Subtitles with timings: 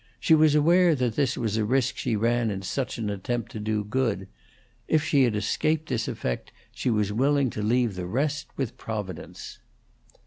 [0.19, 3.59] She was aware that this was a risk she ran in such an attempt to
[3.59, 4.27] do good.
[4.87, 9.59] If she had escaped this effect she was willing to leave the rest with Providence.